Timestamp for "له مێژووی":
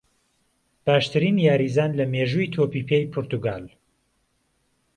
1.99-2.51